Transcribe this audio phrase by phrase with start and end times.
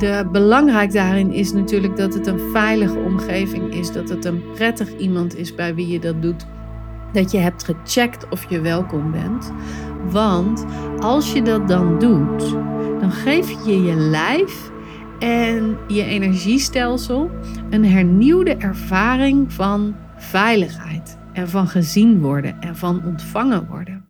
[0.00, 4.96] de belangrijk daarin is natuurlijk dat het een veilige omgeving is, dat het een prettig
[4.96, 6.46] iemand is bij wie je dat doet.
[7.12, 9.52] Dat je hebt gecheckt of je welkom bent.
[10.10, 10.64] Want
[10.98, 12.50] als je dat dan doet,
[13.00, 14.70] dan geef je je lijf
[15.18, 17.30] en je energiestelsel
[17.70, 24.09] een hernieuwde ervaring van veiligheid en van gezien worden en van ontvangen worden.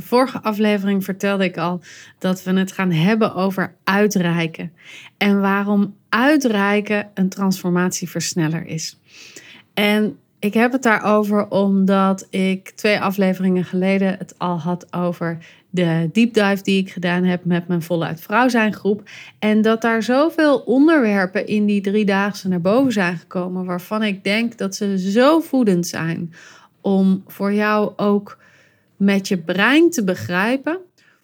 [0.00, 1.80] De vorige aflevering vertelde ik al
[2.18, 4.72] dat we het gaan hebben over uitreiken.
[5.16, 8.98] En waarom uitreiken een transformatieversneller is.
[9.74, 15.38] En ik heb het daarover omdat ik twee afleveringen geleden het al had over
[15.70, 19.08] de deep dive die ik gedaan heb met mijn voluit vrouw zijn groep.
[19.38, 24.58] En dat daar zoveel onderwerpen in die driedaagse naar boven zijn gekomen waarvan ik denk
[24.58, 26.32] dat ze zo voedend zijn
[26.80, 28.38] om voor jou ook
[29.00, 30.78] met je brein te begrijpen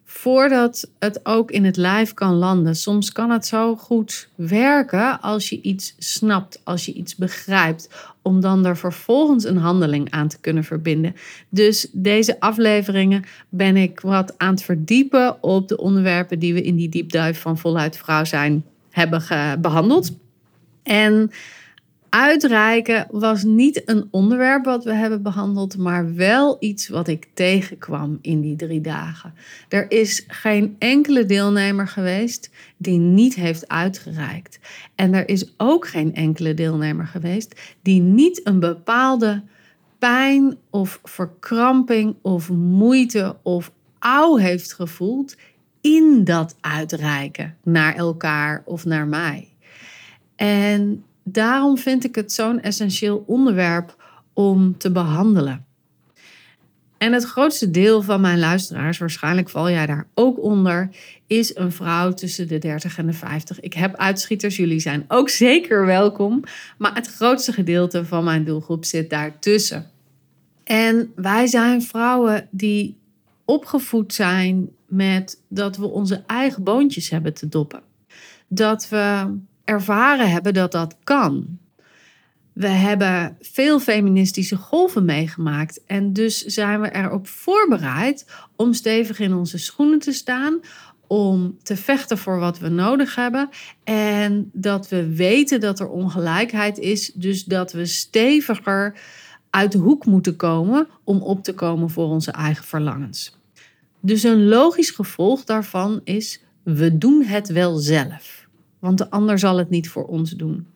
[0.04, 2.76] voordat het ook in het lijf kan landen.
[2.76, 7.88] Soms kan het zo goed werken als je iets snapt, als je iets begrijpt,
[8.22, 11.14] om dan er vervolgens een handeling aan te kunnen verbinden.
[11.48, 16.76] Dus deze afleveringen ben ik wat aan het verdiepen op de onderwerpen die we in
[16.76, 19.22] die deep dive van Voluit Vrouw zijn hebben
[19.60, 20.12] behandeld.
[20.82, 21.30] En
[22.16, 28.18] uitreiken was niet een onderwerp wat we hebben behandeld, maar wel iets wat ik tegenkwam
[28.20, 29.34] in die drie dagen.
[29.68, 34.58] Er is geen enkele deelnemer geweest die niet heeft uitgereikt.
[34.94, 39.42] En er is ook geen enkele deelnemer geweest die niet een bepaalde
[39.98, 45.36] pijn of verkramping of moeite of auw heeft gevoeld
[45.80, 49.48] in dat uitreiken naar elkaar of naar mij.
[50.36, 55.64] En daarom vind ik het zo'n essentieel onderwerp om te behandelen.
[56.98, 60.88] En het grootste deel van mijn luisteraars, waarschijnlijk val jij daar ook onder,
[61.26, 63.60] is een vrouw tussen de 30 en de 50.
[63.60, 66.42] Ik heb uitschieters, jullie zijn ook zeker welkom.
[66.78, 69.90] Maar het grootste gedeelte van mijn doelgroep zit daartussen.
[70.64, 72.96] En wij zijn vrouwen die
[73.44, 77.82] opgevoed zijn met dat we onze eigen boontjes hebben te doppen.
[78.48, 79.36] Dat we
[79.66, 81.58] ervaren hebben dat dat kan.
[82.52, 89.34] We hebben veel feministische golven meegemaakt en dus zijn we erop voorbereid om stevig in
[89.34, 90.60] onze schoenen te staan,
[91.06, 93.48] om te vechten voor wat we nodig hebben
[93.84, 98.98] en dat we weten dat er ongelijkheid is, dus dat we steviger
[99.50, 103.36] uit de hoek moeten komen om op te komen voor onze eigen verlangens.
[104.00, 108.35] Dus een logisch gevolg daarvan is: we doen het wel zelf
[108.86, 110.66] want de ander zal het niet voor ons doen.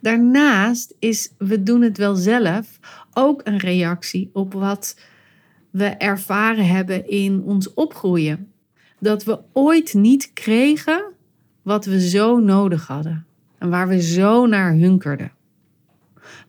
[0.00, 2.78] Daarnaast is we doen het wel zelf
[3.12, 4.98] ook een reactie op wat
[5.70, 8.52] we ervaren hebben in ons opgroeien.
[8.98, 11.04] Dat we ooit niet kregen
[11.62, 13.26] wat we zo nodig hadden
[13.58, 15.32] en waar we zo naar hunkerden.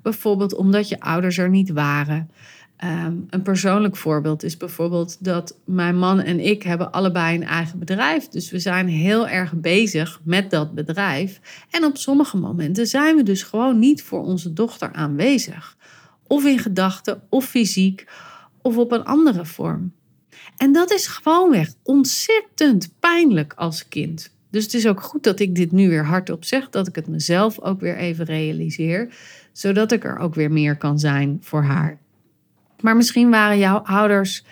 [0.01, 2.31] Bijvoorbeeld omdat je ouders er niet waren,
[2.79, 7.79] Ehm, een persoonlijk voorbeeld is bijvoorbeeld dat mijn man en ik hebben allebei een eigen
[7.79, 8.28] bedrijf.
[8.28, 11.40] Dus we zijn heel erg bezig met dat bedrijf.
[11.69, 15.78] En op sommige momenten zijn we dus gewoon niet voor onze dochter aanwezig.
[16.28, 18.07] Of in gedachten, of fysiek,
[18.62, 19.91] of op een andere vorm.
[20.57, 24.31] En dat is gewoonweg ontzettend pijnlijk als kind.
[24.50, 27.07] Dus het is ook goed dat ik dit nu weer hardop zeg, dat ik het
[27.07, 29.13] mezelf ook weer even realiseer,
[29.51, 32.00] zodat ik er ook weer meer kan zijn voor haar.
[32.81, 34.44] Maar misschien waren jouw ouders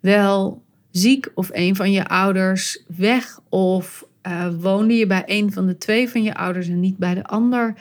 [0.00, 5.66] wel ziek of een van je ouders weg of uh, woonde je bij een van
[5.66, 7.74] de twee van je ouders en niet bij de ander?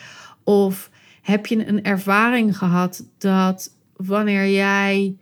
[0.44, 0.89] Of
[1.21, 5.15] heb je een ervaring gehad dat wanneer jij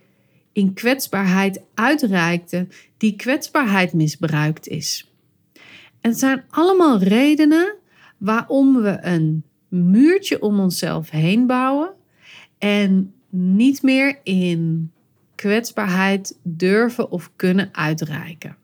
[0.52, 5.12] in kwetsbaarheid uitreikte, die kwetsbaarheid misbruikt is?
[6.00, 7.74] En het zijn allemaal redenen
[8.18, 11.90] waarom we een muurtje om onszelf heen bouwen
[12.58, 14.90] en niet meer in
[15.34, 18.56] kwetsbaarheid durven of kunnen uitreiken.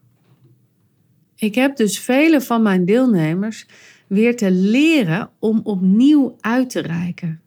[1.37, 3.67] Ik heb dus vele van mijn deelnemers
[4.07, 7.41] weer te leren om opnieuw uit te reiken.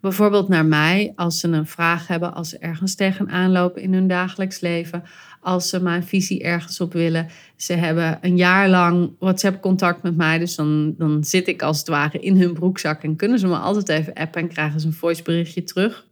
[0.00, 4.08] Bijvoorbeeld naar mij, als ze een vraag hebben, als ze ergens tegenaan lopen in hun
[4.08, 5.02] dagelijks leven,
[5.40, 7.28] als ze mijn visie ergens op willen.
[7.56, 11.88] Ze hebben een jaar lang WhatsApp-contact met mij, dus dan, dan zit ik als het
[11.88, 14.92] ware in hun broekzak en kunnen ze me altijd even appen en krijgen ze een
[14.92, 16.07] voiceberichtje terug.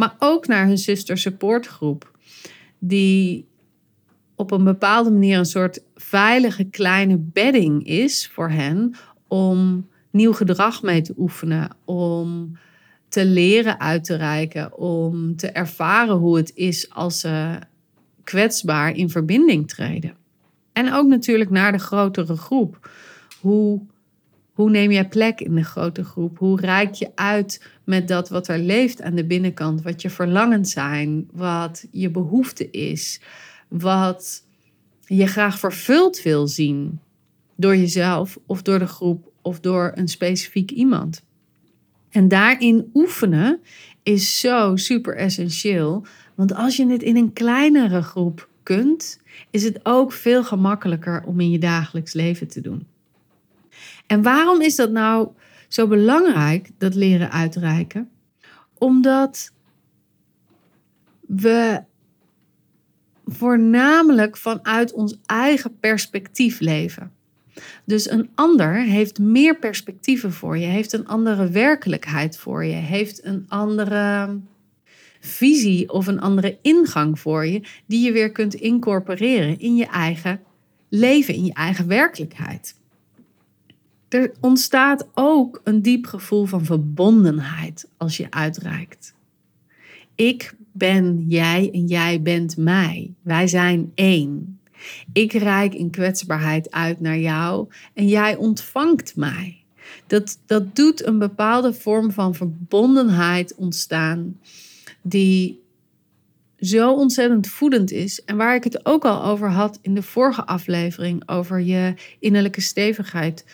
[0.00, 2.18] Maar ook naar hun zuster supportgroep,
[2.78, 3.48] die
[4.34, 8.94] op een bepaalde manier een soort veilige kleine bedding is voor hen
[9.28, 12.58] om nieuw gedrag mee te oefenen, om
[13.08, 17.58] te leren uit te reiken, om te ervaren hoe het is als ze
[18.24, 20.16] kwetsbaar in verbinding treden.
[20.72, 22.90] En ook natuurlijk naar de grotere groep.
[23.40, 23.80] Hoe,
[24.60, 26.38] hoe neem jij plek in de grote groep?
[26.38, 29.82] Hoe reik je uit met dat wat er leeft aan de binnenkant?
[29.82, 33.20] Wat je verlangens zijn, wat je behoefte is,
[33.68, 34.44] wat
[35.04, 37.00] je graag vervuld wil zien
[37.56, 41.22] door jezelf of door de groep of door een specifiek iemand.
[42.10, 43.60] En daarin oefenen
[44.02, 46.06] is zo super essentieel.
[46.34, 49.20] Want als je het in een kleinere groep kunt,
[49.50, 52.86] is het ook veel gemakkelijker om in je dagelijks leven te doen.
[54.10, 55.28] En waarom is dat nou
[55.68, 58.10] zo belangrijk, dat leren uitreiken?
[58.78, 59.52] Omdat
[61.26, 61.82] we
[63.24, 67.12] voornamelijk vanuit ons eigen perspectief leven.
[67.84, 73.24] Dus een ander heeft meer perspectieven voor je, heeft een andere werkelijkheid voor je, heeft
[73.24, 74.38] een andere
[75.20, 80.40] visie of een andere ingang voor je, die je weer kunt incorporeren in je eigen
[80.88, 82.78] leven, in je eigen werkelijkheid.
[84.10, 89.14] Er ontstaat ook een diep gevoel van verbondenheid als je uitreikt.
[90.14, 93.14] Ik ben jij en jij bent mij.
[93.22, 94.60] Wij zijn één.
[95.12, 99.56] Ik reik in kwetsbaarheid uit naar jou en jij ontvangt mij.
[100.06, 104.38] Dat, dat doet een bepaalde vorm van verbondenheid ontstaan,
[105.02, 105.60] die
[106.58, 108.24] zo ontzettend voedend is.
[108.24, 112.60] En waar ik het ook al over had in de vorige aflevering, over je innerlijke
[112.60, 113.44] stevigheid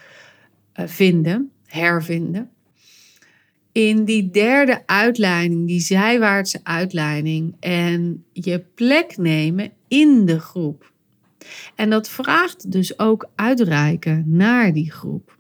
[0.77, 2.51] vinden, hervinden.
[3.73, 10.93] In die derde uitleiding, die zijwaartse uitleiding, en je plek nemen in de groep.
[11.75, 15.39] En dat vraagt dus ook uitreiken naar die groep.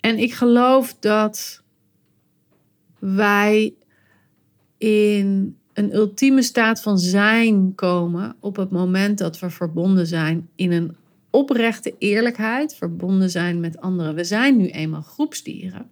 [0.00, 1.62] En ik geloof dat
[2.98, 3.74] wij
[4.78, 10.72] in een ultieme staat van zijn komen op het moment dat we verbonden zijn in
[10.72, 10.96] een
[11.36, 14.14] oprechte eerlijkheid, verbonden zijn met anderen.
[14.14, 15.90] We zijn nu eenmaal groepsdieren,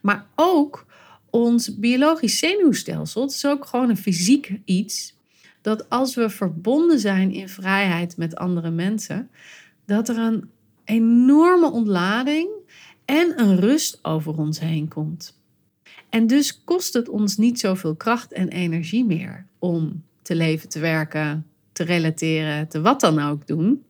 [0.00, 0.86] maar ook
[1.30, 5.16] ons biologisch zenuwstelsel, het is ook gewoon een fysiek iets,
[5.62, 9.30] dat als we verbonden zijn in vrijheid met andere mensen,
[9.86, 10.50] dat er een
[10.84, 12.48] enorme ontlading
[13.04, 15.40] en een rust over ons heen komt.
[16.08, 20.78] En dus kost het ons niet zoveel kracht en energie meer om te leven, te
[20.78, 23.82] werken, te relateren, te wat dan ook doen,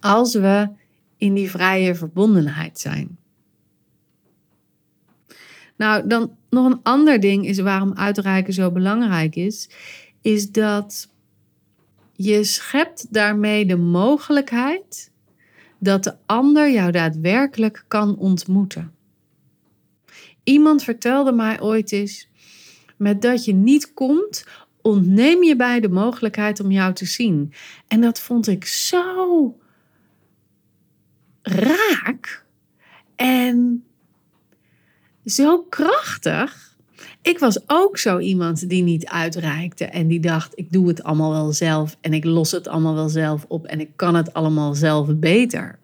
[0.00, 0.68] als we
[1.16, 3.18] in die vrije verbondenheid zijn.
[5.76, 9.70] Nou, dan nog een ander ding is waarom uitreiken zo belangrijk is,
[10.20, 11.08] is dat
[12.12, 15.10] je schept daarmee de mogelijkheid
[15.78, 18.94] dat de ander jou daadwerkelijk kan ontmoeten.
[20.44, 22.28] Iemand vertelde mij ooit eens:
[22.96, 24.44] met dat je niet komt,
[24.82, 27.52] ontneem je bij de mogelijkheid om jou te zien.
[27.88, 29.58] En dat vond ik zo
[31.42, 32.44] raak
[33.16, 33.84] en
[35.24, 36.78] zo krachtig.
[37.22, 41.30] Ik was ook zo iemand die niet uitreikte en die dacht: ik doe het allemaal
[41.30, 44.74] wel zelf en ik los het allemaal wel zelf op en ik kan het allemaal
[44.74, 45.78] zelf beter.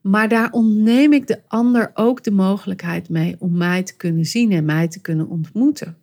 [0.00, 4.52] Maar daar ontneem ik de ander ook de mogelijkheid mee om mij te kunnen zien
[4.52, 5.96] en mij te kunnen ontmoeten.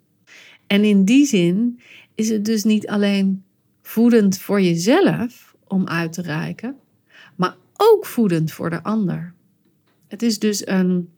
[0.68, 1.80] En in die zin
[2.16, 3.44] is het dus niet alleen
[3.82, 6.76] voedend voor jezelf om uit te reiken,
[7.82, 9.34] ook voedend voor de ander.
[10.08, 11.10] Het is dus een,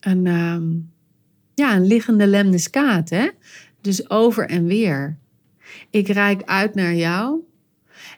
[0.00, 0.72] een ehm,
[1.54, 3.10] ja, een liggende lemniskaat.
[3.10, 3.28] Hè?
[3.80, 5.16] Dus over en weer.
[5.90, 7.40] Ik reik uit naar jou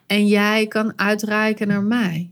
[0.06, 2.30] en jij kan uitreiken naar mij.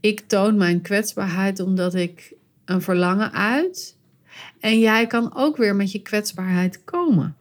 [0.00, 2.34] Ik toon mijn kwetsbaarheid omdat ik
[2.64, 3.96] een verlangen uit.
[4.60, 7.36] En jij kan ook weer met je kwetsbaarheid komen.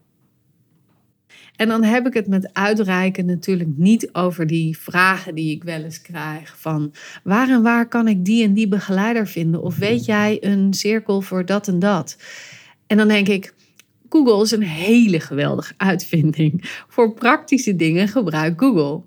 [1.55, 5.83] En dan heb ik het met uitreiken natuurlijk niet over die vragen die ik wel
[5.83, 6.59] eens krijg.
[6.59, 6.93] Van
[7.23, 9.61] waar en waar kan ik die en die begeleider vinden?
[9.61, 12.17] Of weet jij een cirkel voor dat en dat?
[12.87, 13.53] En dan denk ik,
[14.09, 16.83] Google is een hele geweldige uitvinding.
[16.87, 19.01] Voor praktische dingen gebruik Google.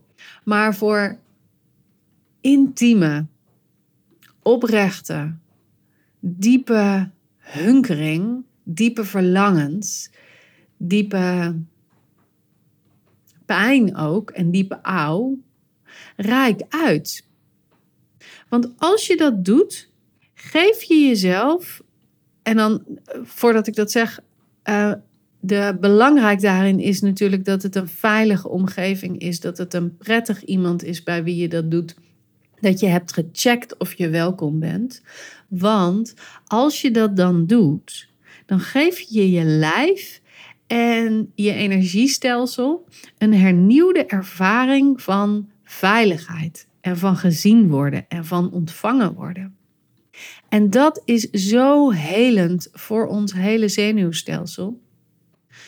[0.45, 1.19] Maar voor
[2.41, 3.27] intieme,
[4.43, 5.35] oprechte,
[6.21, 10.11] diepe hunkering, diepe verlangens,
[10.77, 11.55] diepe
[13.49, 15.39] pijn ook en diepe auw,
[16.17, 17.27] rijk uit.
[18.49, 19.91] Want als je dat doet,
[20.35, 21.83] geef je jezelf,
[22.43, 22.83] en dan
[23.23, 24.21] voordat ik dat zeg,
[24.65, 24.93] uh,
[25.41, 30.45] de belangrijk daarin is natuurlijk dat het een veilige omgeving is, dat het een prettig
[30.45, 31.95] iemand is bij wie je dat doet.
[32.61, 35.03] Dat je hebt gecheckt of je welkom bent.
[35.49, 36.15] Want
[36.47, 38.09] als je dat dan doet,
[38.47, 40.21] dan geef je je lijf
[40.69, 42.85] en je energiestelsel
[43.19, 49.57] een hernieuwde ervaring van veiligheid en van gezien worden en van ontvangen worden.
[50.49, 54.81] En dat is zo helend voor ons hele zenuwstelsel.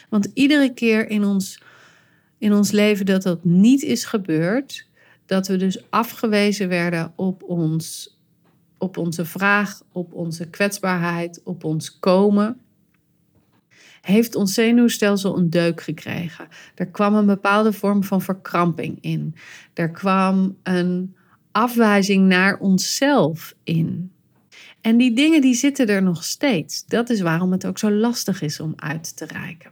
[0.08, 1.62] Want iedere keer in ons,
[2.38, 4.86] in ons leven dat dat niet is gebeurd,
[5.26, 8.16] dat we dus afgewezen werden op, ons,
[8.78, 12.60] op onze vraag, op onze kwetsbaarheid, op ons komen,
[14.00, 16.48] heeft ons zenuwstelsel een deuk gekregen.
[16.74, 19.34] Er kwam een bepaalde vorm van verkramping in.
[19.74, 21.14] Er kwam een
[21.52, 24.12] afwijzing naar onszelf in.
[24.80, 26.86] En die dingen die zitten er nog steeds.
[26.86, 29.70] Dat is waarom het ook zo lastig is om uit te reiken.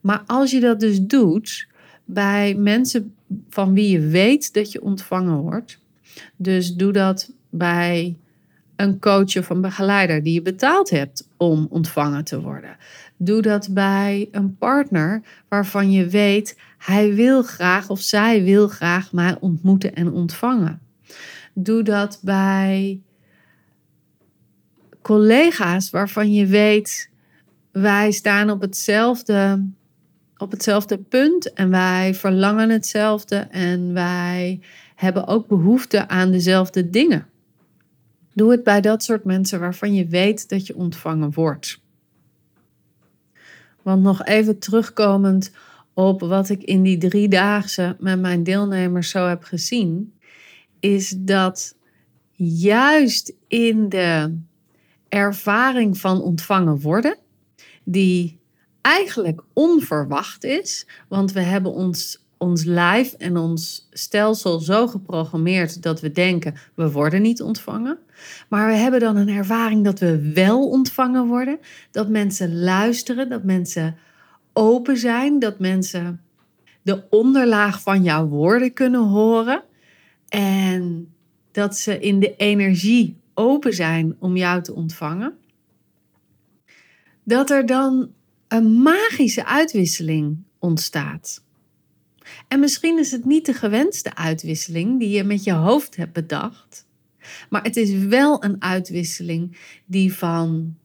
[0.00, 1.68] Maar als je dat dus doet
[2.04, 3.14] bij mensen
[3.48, 5.80] van wie je weet dat je ontvangen wordt.
[6.36, 8.16] Dus doe dat bij
[8.78, 12.76] een coach of een begeleider die je betaald hebt om ontvangen te worden.
[13.16, 19.12] Doe dat bij een partner waarvan je weet hij wil graag of zij wil graag
[19.12, 20.80] mij ontmoeten en ontvangen.
[21.54, 23.00] Doe dat bij
[25.02, 27.10] collega's waarvan je weet
[27.72, 29.66] wij staan op hetzelfde
[30.36, 34.60] op hetzelfde punt en wij verlangen hetzelfde en wij
[34.94, 37.26] hebben ook behoefte aan dezelfde dingen.
[38.38, 41.80] Doe het bij dat soort mensen waarvan je weet dat je ontvangen wordt.
[43.82, 45.50] Want nog even terugkomend
[45.94, 50.14] op wat ik in die driedaagse met mijn deelnemers zo heb gezien,
[50.80, 51.76] is dat
[52.60, 54.38] juist in de
[55.08, 57.16] ervaring van ontvangen worden,
[57.84, 58.38] die
[58.80, 66.00] eigenlijk onverwacht is, want we hebben ons, ons lijf en ons stelsel zo geprogrammeerd dat
[66.00, 67.98] we denken we worden niet ontvangen.
[68.48, 71.58] Maar we hebben dan een ervaring dat we wel ontvangen worden,
[71.90, 73.96] dat mensen luisteren, dat mensen
[74.52, 76.20] open zijn, dat mensen
[76.82, 79.62] de onderlaag van jouw woorden kunnen horen
[80.28, 81.12] en
[81.52, 85.34] dat ze in de energie open zijn om jou te ontvangen.
[87.24, 88.10] Dat er dan
[88.48, 91.46] een magische uitwisseling ontstaat.
[92.48, 96.86] En misschien is het niet de gewenste uitwisseling die je met je hoofd hebt bedacht,
[97.50, 100.76] maar het is wel een uitwisseling die van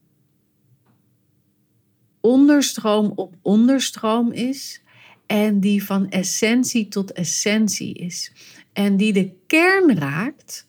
[2.20, 4.82] onderstroom op onderstroom is
[5.26, 8.32] en die van essentie tot essentie is
[8.72, 10.68] en die de kern raakt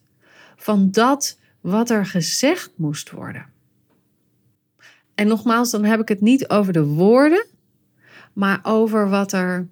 [0.56, 3.46] van dat wat er gezegd moest worden.
[5.16, 7.46] En nogmaals, dan heb ik het niet over de woorden,
[8.34, 9.68] maar over wat er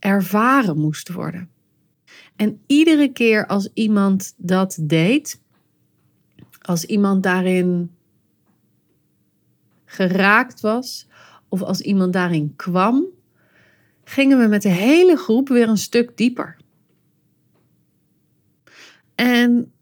[0.00, 1.50] ervaren moest worden.
[2.36, 5.40] En iedere keer als iemand dat deed,
[6.60, 7.94] als iemand daarin
[9.84, 11.06] geraakt was,
[11.48, 13.04] of als iemand daarin kwam,
[14.04, 16.56] gingen we met de hele groep weer een stuk dieper.
[19.14, 19.72] En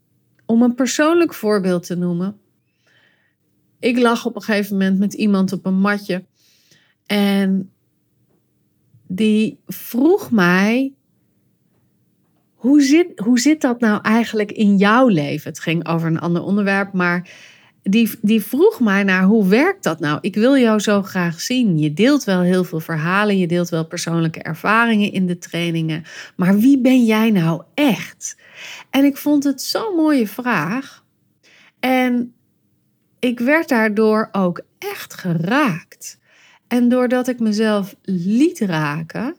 [0.45, 2.39] om een persoonlijk voorbeeld te noemen,
[3.79, 6.25] ik lag op een gegeven moment met iemand op een matje.
[7.05, 7.71] En
[9.11, 10.93] die vroeg mij:
[12.53, 15.49] hoe zit, hoe zit dat nou eigenlijk in jouw leven?
[15.49, 17.29] Het ging over een ander onderwerp, maar
[17.83, 20.17] die, die vroeg mij naar hoe werkt dat nou?
[20.21, 21.77] Ik wil jou zo graag zien.
[21.77, 26.03] Je deelt wel heel veel verhalen, je deelt wel persoonlijke ervaringen in de trainingen,
[26.35, 28.37] maar wie ben jij nou echt?
[28.89, 31.05] En ik vond het zo'n mooie vraag.
[31.79, 32.33] En
[33.19, 36.19] ik werd daardoor ook echt geraakt.
[36.69, 39.35] En doordat ik mezelf liet raken,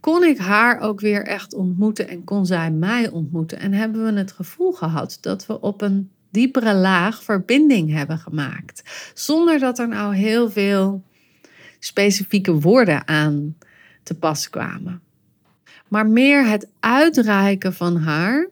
[0.00, 3.58] kon ik haar ook weer echt ontmoeten en kon zij mij ontmoeten.
[3.58, 8.82] En hebben we het gevoel gehad dat we op een diepere laag verbinding hebben gemaakt.
[9.14, 11.02] Zonder dat er nou heel veel
[11.78, 13.56] specifieke woorden aan
[14.02, 15.00] te pas kwamen.
[15.88, 18.48] Maar meer het uitreiken van haar.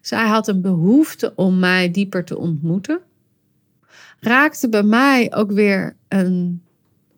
[0.00, 3.00] Zij had een behoefte om mij dieper te ontmoeten
[4.20, 6.62] raakte bij mij ook weer een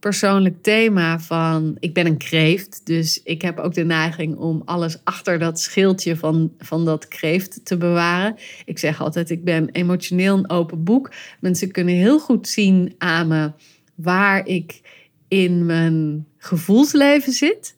[0.02, 5.04] persoonlijk thema van ik ben een kreeft, dus ik heb ook de neiging om alles
[5.04, 8.36] achter dat schildje van, van dat kreeft te bewaren.
[8.64, 11.12] Ik zeg altijd, ik ben emotioneel een open boek.
[11.40, 13.52] Mensen kunnen heel goed zien aan me
[13.94, 14.80] waar ik
[15.28, 17.76] in mijn gevoelsleven zit.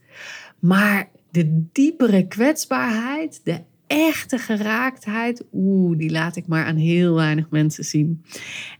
[0.58, 7.50] Maar de diepere kwetsbaarheid, de echte geraaktheid, oeh, die laat ik maar aan heel weinig
[7.50, 8.24] mensen zien.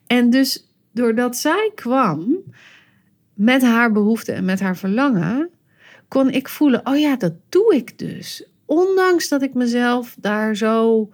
[0.07, 2.43] En dus doordat zij kwam
[3.35, 5.50] met haar behoeften en met haar verlangen,
[6.09, 8.49] kon ik voelen: oh ja, dat doe ik dus.
[8.64, 11.09] Ondanks dat ik mezelf daar zo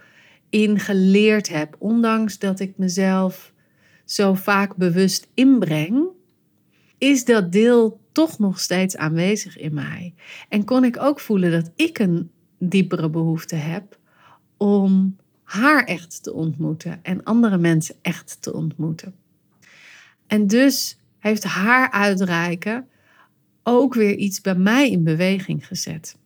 [0.50, 3.52] in geleerd heb, ondanks dat ik mezelf
[4.04, 6.06] zo vaak bewust inbreng,
[6.98, 10.14] is dat deel toch nog steeds aanwezig in mij.
[10.48, 13.98] En kon ik ook voelen dat ik een diepere behoefte heb
[14.56, 19.14] om haar echt te ontmoeten en andere mensen echt te ontmoeten.
[20.26, 22.88] En dus heeft haar uitreiken
[23.62, 26.16] ook weer iets bij mij in beweging gezet.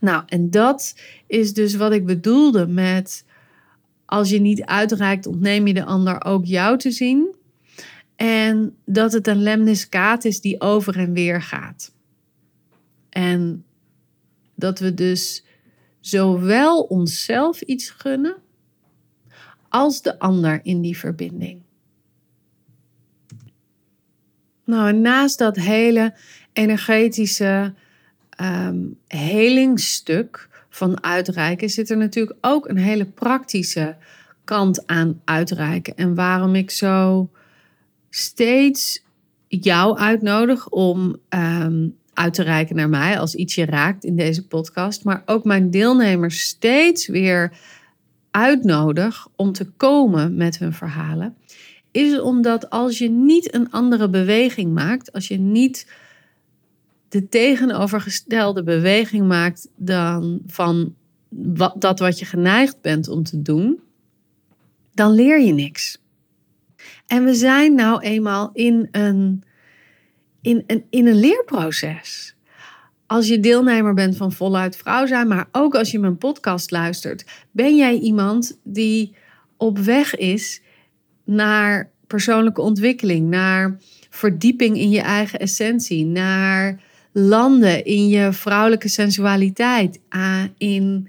[0.00, 3.24] Nou, en dat is dus wat ik bedoelde met
[4.04, 7.34] als je niet uitreikt, ontneem je de ander ook jou te zien.
[8.16, 11.92] En dat het een lemniscaat is die over en weer gaat.
[13.08, 13.64] En
[14.54, 15.44] dat we dus
[16.00, 18.36] zowel onszelf iets gunnen
[19.68, 21.65] als de ander in die verbinding.
[24.66, 26.14] Nou, en naast dat hele
[26.52, 27.74] energetische
[28.40, 33.96] um, helingstuk van uitreiken zit er natuurlijk ook een hele praktische
[34.44, 35.96] kant aan uitreiken.
[35.96, 37.30] En waarom ik zo
[38.10, 39.04] steeds
[39.48, 44.46] jou uitnodig om um, uit te reiken naar mij als iets je raakt in deze
[44.46, 47.52] podcast, maar ook mijn deelnemers steeds weer
[48.30, 51.36] uitnodig om te komen met hun verhalen,
[51.96, 55.90] is omdat als je niet een andere beweging maakt, als je niet
[57.08, 60.94] de tegenovergestelde beweging maakt dan van
[61.28, 63.80] wat, dat wat je geneigd bent om te doen,
[64.94, 66.02] dan leer je niks.
[67.06, 69.44] En we zijn nou eenmaal in een
[70.40, 72.36] in een, in een leerproces.
[73.06, 77.24] Als je deelnemer bent van Voluit Vrouw zijn, maar ook als je mijn podcast luistert,
[77.50, 79.14] ben jij iemand die
[79.56, 80.62] op weg is
[81.24, 83.76] naar persoonlijke ontwikkeling, naar
[84.10, 86.80] verdieping in je eigen essentie, naar
[87.12, 90.00] landen in je vrouwelijke sensualiteit,
[90.58, 91.08] in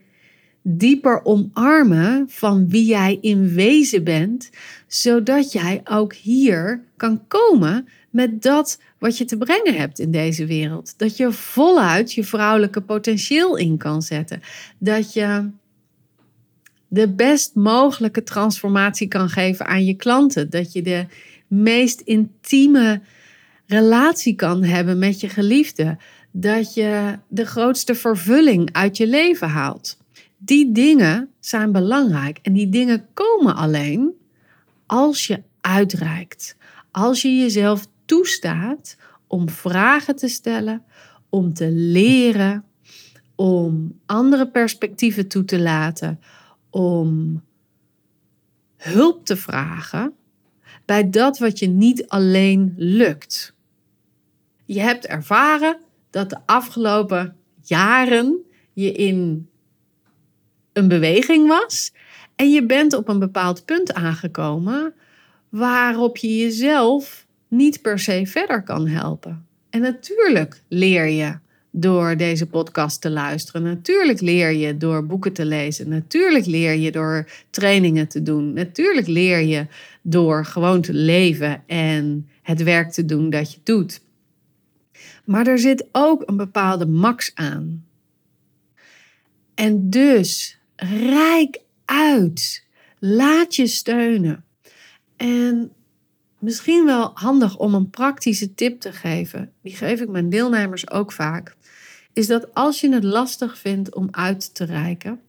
[0.62, 4.50] dieper omarmen van wie jij in wezen bent,
[4.88, 10.46] zodat jij ook hier kan komen met dat wat je te brengen hebt in deze
[10.46, 10.94] wereld.
[10.98, 14.42] Dat je voluit je vrouwelijke potentieel in kan zetten.
[14.78, 15.50] Dat je
[16.98, 20.50] de best mogelijke transformatie kan geven aan je klanten.
[20.50, 21.06] Dat je de
[21.48, 23.02] meest intieme
[23.68, 25.98] relatie kan hebben met je geliefde.
[26.32, 29.98] Dat je de grootste vervulling uit je leven haalt.
[30.38, 34.12] Die dingen zijn belangrijk en die dingen komen alleen
[34.86, 36.56] als je uitreikt.
[36.92, 40.84] Als je jezelf toestaat om vragen te stellen,
[41.30, 42.64] om te leren,
[43.36, 46.20] om andere perspectieven toe te laten,
[46.70, 47.42] om
[48.78, 50.14] hulp te vragen
[50.86, 53.56] bij dat wat je niet alleen lukt.
[54.66, 59.50] Je hebt ervaren dat de afgelopen jaren je in
[60.74, 61.94] een beweging was
[62.36, 64.94] en je bent op een bepaald punt aangekomen
[65.50, 69.48] waarop je jezelf niet per se verder kan helpen.
[69.70, 71.40] En natuurlijk leer je
[71.80, 73.64] door deze podcast te luisteren.
[73.64, 75.90] Natuurlijk leer je door boeken te lezen.
[75.90, 78.54] Natuurlijk leer je door trainingen te doen.
[78.54, 79.66] Natuurlijk leer je
[80.02, 84.02] door gewoon te leven en het werk te doen dat je doet.
[85.26, 87.86] Maar er zit ook een bepaalde max aan.
[89.56, 90.60] En dus
[91.10, 92.66] rijk uit.
[93.00, 94.46] Laat je steunen.
[95.16, 95.72] En
[96.40, 101.12] misschien wel handig om een praktische tip te geven, die geef ik mijn deelnemers ook
[101.12, 101.56] vaak,
[102.14, 105.20] is dat als je het lastig vindt om uit te reiken,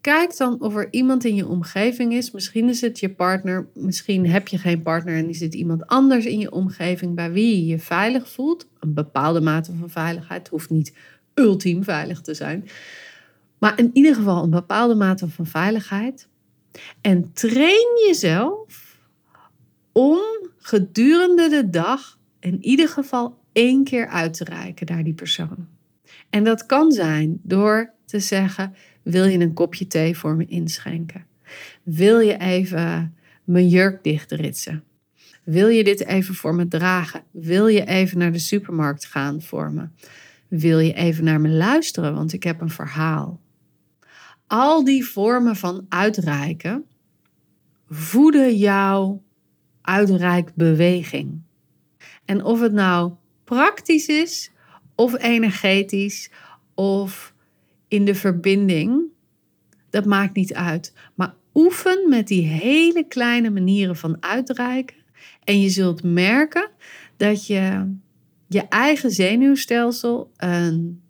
[0.00, 2.30] kijk dan of er iemand in je omgeving is.
[2.30, 6.24] Misschien is het je partner, misschien heb je geen partner en is het iemand anders
[6.24, 8.66] in je omgeving bij wie je je veilig voelt.
[8.78, 10.94] Een bepaalde mate van veiligheid hoeft niet
[11.34, 12.68] ultiem veilig te zijn.
[13.58, 16.28] Maar in ieder geval een bepaalde mate van veiligheid.
[17.00, 18.79] En train jezelf
[19.92, 20.20] om
[20.58, 25.68] gedurende de dag in ieder geval één keer uit te reiken naar die persoon.
[26.30, 31.26] En dat kan zijn door te zeggen: Wil je een kopje thee voor me inschenken?
[31.82, 34.84] Wil je even mijn jurk dichtritsen?
[35.44, 37.22] Wil je dit even voor me dragen?
[37.30, 39.88] Wil je even naar de supermarkt gaan voor me?
[40.48, 43.40] Wil je even naar me luisteren, want ik heb een verhaal?
[44.46, 46.84] Al die vormen van uitreiken
[47.88, 49.22] voeden jouw
[49.82, 51.40] uitreikbeweging.
[52.24, 53.12] En of het nou
[53.44, 54.50] praktisch is,
[54.94, 56.30] of energetisch,
[56.74, 57.34] of
[57.88, 59.02] in de verbinding,
[59.90, 60.92] dat maakt niet uit.
[61.14, 64.96] Maar oefen met die hele kleine manieren van uitreiken.
[65.44, 66.70] En je zult merken
[67.16, 67.94] dat je
[68.46, 71.02] je eigen zenuwstelsel een,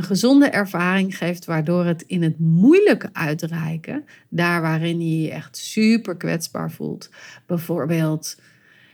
[0.00, 5.56] een gezonde ervaring geeft, waardoor het in het moeilijke uitreiken, daar waarin je je echt
[5.56, 7.10] super kwetsbaar voelt,
[7.46, 8.40] bijvoorbeeld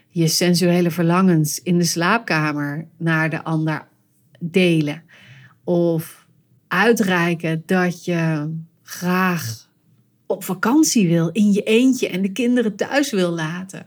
[0.08, 3.86] je sensuele verlangens in de slaapkamer naar de ander
[4.40, 5.02] delen,
[5.64, 6.26] of
[6.68, 8.50] uitreiken dat je
[8.82, 9.68] graag
[10.26, 13.86] op vakantie wil in je eentje en de kinderen thuis wil laten.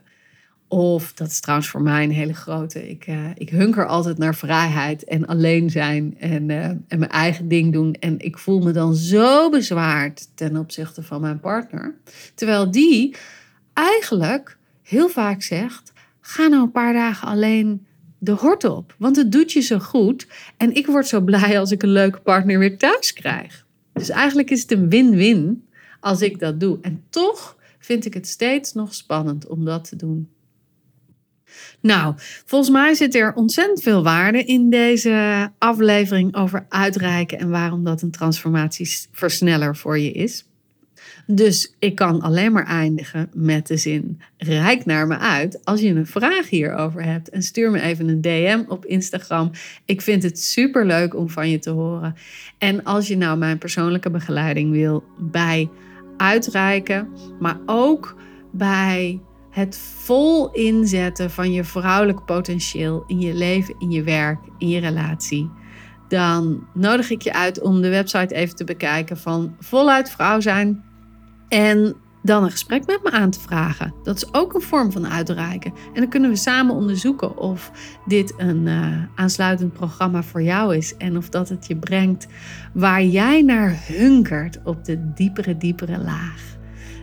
[0.71, 4.35] Of, dat is trouwens voor mij een hele grote, ik, uh, ik hunker altijd naar
[4.35, 7.93] vrijheid en alleen zijn en, uh, en mijn eigen ding doen.
[7.93, 11.95] En ik voel me dan zo bezwaard ten opzichte van mijn partner.
[12.35, 13.15] Terwijl die
[13.73, 17.85] eigenlijk heel vaak zegt, ga nou een paar dagen alleen
[18.17, 18.95] de hort op.
[18.97, 20.27] Want het doet je zo goed.
[20.57, 23.65] En ik word zo blij als ik een leuke partner weer thuis krijg.
[23.93, 25.67] Dus eigenlijk is het een win-win
[25.99, 26.77] als ik dat doe.
[26.81, 30.29] En toch vind ik het steeds nog spannend om dat te doen.
[31.81, 32.13] Nou,
[32.45, 38.01] volgens mij zit er ontzettend veel waarde in deze aflevering over uitreiken en waarom dat
[38.01, 40.45] een transformatieversneller voor je is.
[41.31, 45.89] Dus ik kan alleen maar eindigen met de zin: rijk naar me uit als je
[45.89, 47.29] een vraag hierover hebt.
[47.29, 49.51] En stuur me even een DM op Instagram.
[49.85, 52.15] Ik vind het super leuk om van je te horen.
[52.57, 55.69] En als je nou mijn persoonlijke begeleiding wil bij
[56.17, 57.09] uitreiken,
[57.39, 58.15] maar ook
[58.51, 59.19] bij
[59.59, 64.79] het vol inzetten van je vrouwelijk potentieel in je leven, in je werk, in je
[64.79, 65.51] relatie.
[66.07, 70.83] Dan nodig ik je uit om de website even te bekijken van voluit vrouw zijn.
[71.47, 73.93] En dan een gesprek met me aan te vragen.
[74.03, 75.73] Dat is ook een vorm van uitreiken.
[75.93, 77.71] En dan kunnen we samen onderzoeken of
[78.05, 80.97] dit een uh, aansluitend programma voor jou is.
[80.97, 82.27] En of dat het je brengt
[82.73, 86.57] waar jij naar hunkert op de diepere, diepere laag.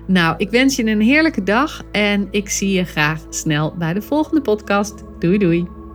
[0.06, 4.02] Nou, ik wens je een heerlijke dag en ik zie je graag snel bij de
[4.02, 5.04] volgende podcast.
[5.18, 5.85] Doei doei.